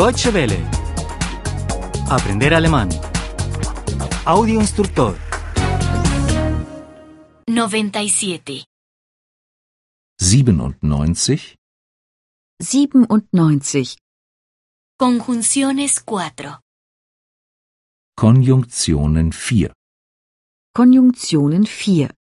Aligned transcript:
Deutsche 0.00 0.30
Welle. 0.30 0.56
Aprender 2.08 2.54
alemán. 2.54 2.88
Audio 4.24 4.58
instructor. 4.58 5.14
97. 7.46 8.64
97. 10.18 11.58
97. 13.30 13.98
Conjunciones 14.98 16.00
4. 16.00 16.60
Konjunktionen 18.16 19.32
4. 19.32 19.74
Konjunktionen 20.74 21.66
4. 21.66 22.14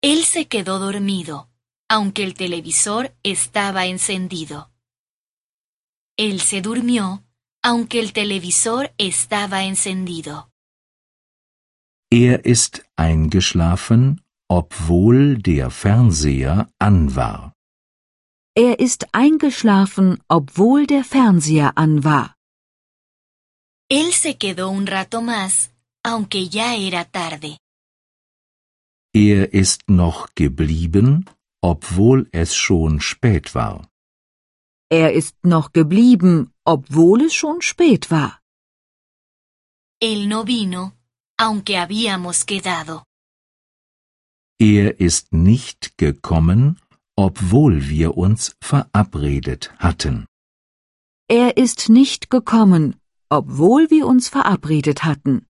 Él 0.00 0.24
se 0.24 0.46
quedó 0.46 0.78
dormido, 0.78 1.50
aunque 1.90 2.22
el 2.22 2.34
televisor 2.34 3.16
estaba 3.24 3.86
encendido. 3.86 4.70
Él 6.16 6.40
se 6.40 6.60
durmió, 6.62 7.24
aunque 7.62 7.98
el 7.98 8.12
televisor 8.12 8.92
estaba 8.98 9.64
encendido. 9.64 10.48
Er 12.10 12.46
ist 12.46 12.84
eingeschlafen, 12.96 14.20
obwohl 14.48 15.38
der 15.38 15.70
Fernseher 15.70 16.68
an 16.78 17.16
war. 17.16 17.52
Er 18.56 18.78
ist 18.78 19.08
eingeschlafen, 19.12 20.22
obwohl 20.28 20.86
der 20.86 21.02
Fernseher 21.02 21.76
an 21.76 22.04
war. 22.04 22.36
Él 23.90 24.12
se 24.12 24.38
quedó 24.38 24.70
un 24.70 24.86
rato 24.86 25.20
más, 25.22 25.72
aunque 26.04 26.48
ya 26.48 26.76
era 26.76 27.04
tarde. 27.04 27.58
Er 29.12 29.52
ist 29.52 29.88
noch 29.88 30.28
geblieben, 30.36 31.24
obwohl 31.60 32.28
es 32.30 32.54
schon 32.54 33.00
spät 33.00 33.54
war. 33.56 33.88
Er 34.90 35.12
ist 35.12 35.36
noch 35.44 35.72
geblieben, 35.72 36.52
obwohl 36.64 37.22
es 37.22 37.34
schon 37.34 37.62
spät 37.62 38.10
war. 38.10 38.40
Él 40.00 40.28
no 40.28 40.46
vino, 40.46 40.92
aunque 41.38 41.78
habíamos 41.78 42.44
quedado. 42.44 43.04
Er 44.58 45.00
ist 45.00 45.32
nicht 45.32 45.98
gekommen, 45.98 46.80
obwohl 47.16 47.88
wir 47.88 48.16
uns 48.16 48.56
verabredet 48.60 49.72
hatten. 49.78 50.26
Er 51.28 51.56
ist 51.56 51.88
nicht 51.88 52.28
gekommen, 52.30 53.00
obwohl 53.30 53.90
wir 53.90 54.06
uns 54.06 54.28
verabredet 54.28 55.04
hatten. 55.04 55.46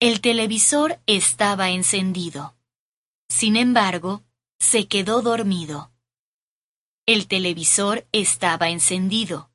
El 0.00 0.20
televisor 0.20 1.00
estaba 1.06 1.70
encendido. 1.70 2.54
Sin 3.28 3.56
embargo, 3.56 4.22
se 4.60 4.86
quedó 4.86 5.22
dormido. 5.22 5.90
El 7.08 7.26
televisor 7.26 8.06
estaba 8.12 8.68
encendido. 8.68 9.50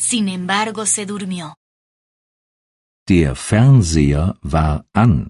Sin 0.00 0.26
embargo, 0.30 0.86
se 0.86 1.04
durmió. 1.04 1.54
Der 3.06 3.36
Fernseher 3.36 4.38
war 4.40 4.86
an, 4.94 5.28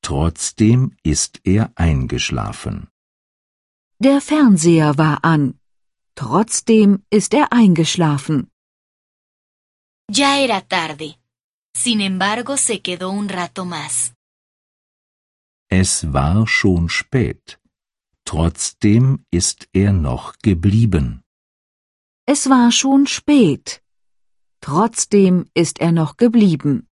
trotzdem 0.00 0.96
ist 1.02 1.40
er 1.42 1.72
eingeschlafen. 1.74 2.88
Der 3.98 4.20
Fernseher 4.20 4.96
war 4.96 5.18
an. 5.24 5.58
Trotzdem 6.14 7.04
ist 7.10 7.34
er 7.34 7.52
eingeschlafen. 7.52 8.52
Ya 10.08 10.38
era 10.38 10.60
tarde. 10.60 11.18
Sin 11.74 12.00
embargo, 12.00 12.56
se 12.56 12.80
quedó 12.80 13.10
un 13.10 13.28
rato 13.28 13.64
más. 13.64 14.12
Es 15.68 16.12
war 16.12 16.46
schon 16.46 16.88
spät. 16.88 17.58
Trotzdem 18.24 19.24
ist 19.30 19.68
er 19.72 19.92
noch 19.92 20.38
geblieben. 20.42 21.22
Es 22.26 22.48
war 22.48 22.70
schon 22.72 23.06
spät. 23.06 23.82
Trotzdem 24.60 25.50
ist 25.54 25.80
er 25.80 25.92
noch 25.92 26.16
geblieben. 26.16 26.88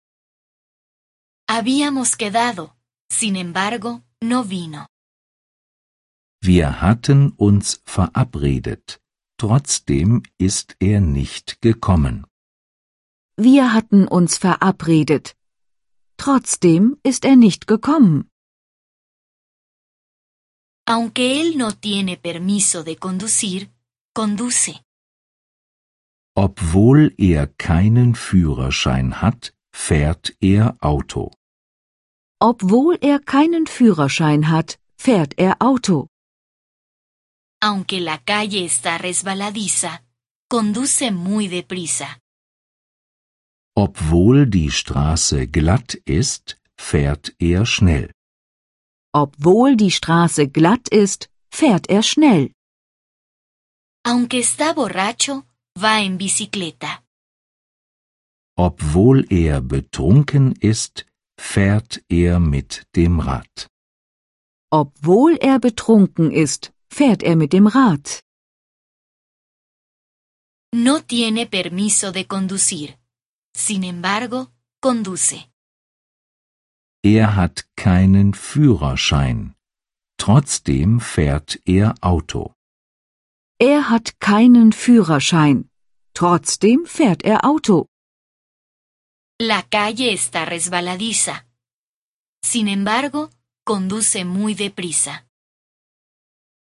Habíamos 1.51 2.17
quedado. 2.17 2.73
Sin 3.11 3.37
embargo, 3.37 4.03
no 4.23 4.49
vino. 4.49 4.87
Wir 6.41 6.81
hatten 6.81 7.31
uns 7.37 7.81
verabredet. 7.85 9.01
Trotzdem 9.39 10.23
ist 10.39 10.77
er 10.81 11.01
nicht 11.01 11.61
gekommen. 11.61 12.27
Wir 13.37 13.73
hatten 13.73 14.09
uns 14.09 14.37
verabredet. 14.37 15.37
Trotzdem 16.17 16.97
ist 17.03 17.25
er 17.25 17.37
nicht 17.37 17.67
gekommen. 17.67 18.29
Aunque 20.89 21.43
él 21.43 21.59
no 21.59 21.73
tiene 21.73 22.17
permiso 22.17 22.83
de 22.83 22.97
conducir, 22.97 23.71
conduce. 24.15 24.81
Obwohl 26.35 27.15
er 27.19 27.49
keinen 27.59 28.15
Führerschein 28.15 29.21
hat, 29.21 29.53
fährt 29.71 30.35
er 30.41 30.77
Auto. 30.81 31.31
Obwohl 32.41 32.97
er 33.03 33.19
keinen 33.19 33.67
Führerschein 33.67 34.49
hat, 34.49 34.79
fährt 34.97 35.35
er 35.37 35.61
Auto. 35.61 36.07
Aunque 37.61 38.01
la 38.01 38.17
calle 38.25 38.65
está 38.65 38.97
resbaladiza, 38.97 40.01
conduce 40.49 41.11
muy 41.11 41.49
deprisa. 41.49 42.17
Obwohl 43.77 44.47
die 44.47 44.71
Straße 44.71 45.49
glatt 45.49 45.95
ist, 46.07 46.59
fährt 46.79 47.35
er 47.39 47.67
schnell. 47.67 48.11
Obwohl 49.13 49.77
die 49.77 49.91
Straße 49.91 50.49
glatt 50.49 50.89
ist, 50.89 51.31
fährt 51.51 51.89
er 51.89 52.03
schnell. 52.03 52.53
Aunque 54.05 54.39
está 54.39 54.73
borracho, 54.75 55.45
va 55.75 56.01
en 56.01 56.19
bicicleta. 56.19 57.03
Obwohl 58.57 59.25
er 59.31 59.61
betrunken 59.61 60.53
ist, 60.61 61.07
fährt 61.39 62.03
er 62.09 62.41
mit 62.41 62.87
dem 62.97 63.21
Rad. 63.21 63.69
Obwohl 64.71 65.37
er 65.41 65.59
betrunken 65.59 66.31
ist, 66.31 66.73
fährt 66.89 67.23
er 67.23 67.37
mit 67.37 67.53
dem 67.53 67.67
Rad. 67.67 68.23
No 70.75 71.01
tiene 71.01 71.47
permiso 71.47 72.13
de 72.13 72.25
conducir. 72.25 72.99
Sin 73.57 73.85
embargo, 73.85 74.49
conduce. 74.81 75.49
Er 77.05 77.37
hat 77.37 77.67
keinen 77.77 78.35
Führerschein. 78.35 79.55
Trotzdem 80.19 81.01
fährt 81.01 81.61
er 81.65 81.95
Auto. 82.01 82.55
Er 83.61 83.89
hat 83.89 84.19
keinen 84.21 84.73
Führerschein. 84.73 85.71
Trotzdem 86.13 86.87
fährt 86.87 87.23
er 87.23 87.45
Auto. 87.45 87.87
La 89.41 89.63
calle 89.63 90.13
está 90.13 90.43
resbaladiza. 90.45 91.45
Sin 92.45 92.67
embargo, 92.67 93.31
conduce 93.65 94.25
muy 94.25 94.55
deprisa. 94.55 95.23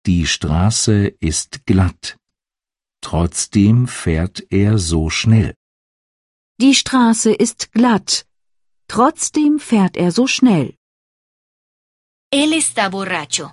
Die 0.06 0.27
Straße 0.27 1.09
ist 1.21 1.66
glatt. 1.66 2.16
Trotzdem 3.00 3.88
fährt 3.88 4.44
er 4.50 4.78
so 4.78 5.11
schnell. 5.11 5.55
Die 6.61 6.75
Straße 6.75 7.32
ist 7.32 7.72
glatt. 7.72 8.27
Trotzdem 8.97 9.58
fährt 9.58 9.97
er 9.97 10.10
so 10.12 10.26
schnell. 10.26 10.69
Él 12.30 12.53
está 12.53 12.91
borracho. 12.91 13.47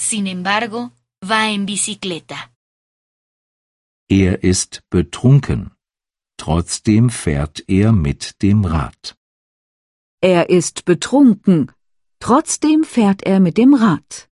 Sin 0.00 0.26
embargo, 0.26 0.80
va 1.20 1.40
en 1.54 1.66
bicicleta. 1.66 2.38
Er 4.08 4.42
ist 4.42 4.82
betrunken. 4.88 5.60
Trotzdem 6.38 7.10
fährt 7.10 7.56
er 7.68 7.92
mit 7.92 8.40
dem 8.40 8.64
Rad. 8.64 9.14
Er 10.22 10.48
ist 10.48 10.86
betrunken. 10.86 11.70
Trotzdem 12.18 12.82
fährt 12.84 13.20
er 13.24 13.40
mit 13.40 13.58
dem 13.58 13.74
Rad. 13.74 14.30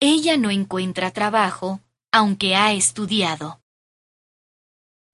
Ella 0.00 0.38
no 0.38 0.48
encuentra 0.48 1.10
trabajo, 1.10 1.80
aunque 2.10 2.56
ha 2.56 2.72
estudiado. 2.72 3.60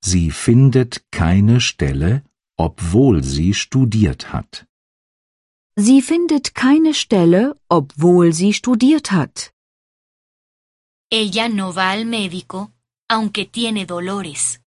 Sie 0.00 0.30
findet 0.30 1.10
keine 1.10 1.60
Stelle, 1.60 2.22
obwohl 2.56 3.22
sie 3.22 3.54
studiert 3.54 4.32
hat. 4.32 4.66
Sie 5.76 6.02
findet 6.02 6.54
keine 6.54 6.94
Stelle, 6.94 7.58
obwohl 7.68 8.32
sie 8.32 8.52
studiert 8.52 9.10
hat. 9.10 9.52
Ella 11.10 11.48
no 11.48 11.74
va 11.74 11.90
al 11.90 12.04
médico, 12.04 12.72
aunque 13.08 13.50
tiene 13.50 13.86
dolores. 13.86 14.60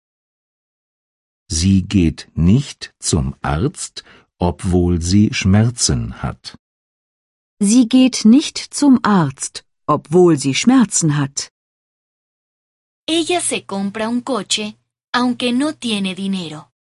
Sie 1.47 1.83
geht 1.83 2.27
nicht 2.35 2.93
zum 2.99 3.35
Arzt, 3.41 4.03
obwohl 4.39 5.01
sie 5.01 5.33
Schmerzen 5.33 6.23
hat. 6.23 6.57
Sie 7.59 7.87
geht 7.87 8.25
nicht 8.25 8.57
zum 8.57 8.99
Arzt, 9.03 9.63
obwohl 9.85 10.37
sie 10.37 10.55
Schmerzen 10.55 11.17
hat. 11.17 11.51
Ella 13.07 13.39
se 13.39 13.61
compra 13.61 14.09
un 14.09 14.23
coche, 14.23 14.73
aunque 15.13 15.51
no 15.51 15.73
tiene 15.73 16.15
dinero. 16.15 16.71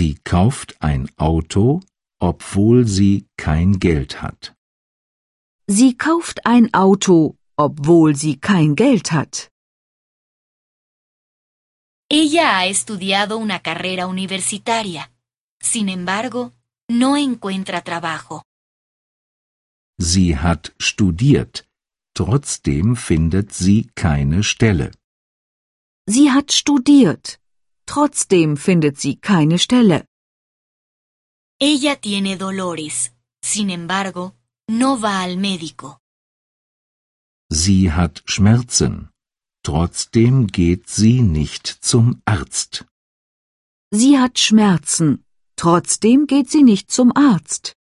Sie 0.00 0.14
kauft 0.24 0.76
ein 0.80 1.10
Auto, 1.18 1.82
obwohl 2.18 2.86
sie 2.86 3.26
kein 3.36 3.78
Geld 3.78 4.22
hat. 4.22 4.54
Sie 5.66 5.98
kauft 5.98 6.46
ein 6.46 6.72
Auto, 6.72 7.36
obwohl 7.56 8.16
sie 8.16 8.36
kein 8.40 8.76
Geld 8.76 9.12
hat. 9.12 9.50
Ella 12.08 12.46
ha 12.56 12.66
estudiado 12.66 13.36
una 13.36 13.58
carrera 13.58 14.06
universitaria. 14.06 15.06
Sin 15.62 15.90
embargo, 15.90 16.52
no 16.88 17.14
encuentra 17.16 17.82
trabajo. 17.82 18.42
Sie 19.98 20.34
hat 20.34 20.72
studiert. 20.78 21.68
Trotzdem 22.14 22.96
findet 22.96 23.52
sie 23.52 23.90
keine 23.94 24.42
Stelle. 24.44 24.92
Sie 26.06 26.30
hat 26.30 26.52
studiert. 26.52 27.39
Trotzdem 27.94 28.56
findet 28.56 29.00
sie 29.00 29.16
keine 29.16 29.58
Stelle. 29.58 30.06
Ella 31.60 31.96
tiene 31.96 32.36
dolores. 32.36 33.10
Sin 33.42 33.68
embargo, 33.68 34.36
no 34.68 35.02
va 35.02 35.22
al 35.22 35.36
médico. 35.36 35.98
Sie 37.52 37.90
hat 37.90 38.22
Schmerzen. 38.26 39.10
Trotzdem 39.64 40.46
geht 40.46 40.88
sie 40.88 41.20
nicht 41.20 41.66
zum 41.66 42.22
Arzt. 42.24 42.86
Sie 43.90 44.16
hat 44.20 44.38
Schmerzen. 44.38 45.24
Trotzdem 45.56 46.28
geht 46.28 46.48
sie 46.48 46.62
nicht 46.62 46.92
zum 46.92 47.10
Arzt. 47.16 47.74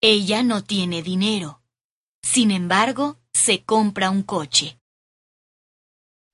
Ella 0.00 0.42
no 0.42 0.62
tiene 0.62 1.02
dinero. 1.02 1.60
Sin 2.24 2.50
embargo, 2.50 3.18
se 3.34 3.62
compra 3.66 4.08
un 4.08 4.24
coche. 4.24 4.78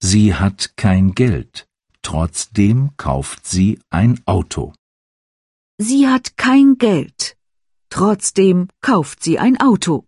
Sie 0.01 0.33
hat 0.33 0.77
kein 0.77 1.13
Geld. 1.13 1.70
Trotzdem 2.03 2.91
kauft 2.97 3.47
sie 3.47 3.79
ein 3.91 4.21
Auto. 4.27 4.73
Sie 5.79 6.09
hat 6.09 6.37
kein 6.37 6.79
Geld. 6.79 7.37
Trotzdem 7.91 8.69
kauft 8.81 9.23
sie 9.23 9.39
ein 9.39 9.61
Auto. 9.61 10.07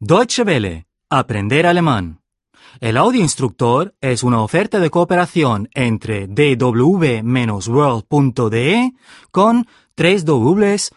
Deutsche 0.00 0.46
Welle. 0.46 0.84
Aprender 1.08 1.66
alemán. 1.66 2.18
El 2.80 2.96
audio 2.96 3.20
instructor 3.20 3.94
es 4.00 4.22
una 4.22 4.40
oferta 4.42 4.80
de 4.80 4.88
cooperación 4.90 5.68
entre 5.74 6.26
dw-world.de 6.26 8.92
con 9.30 9.66
3 9.94 10.24
2de 10.24 10.90